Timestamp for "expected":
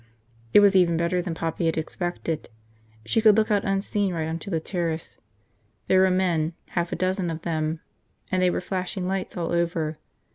1.77-2.49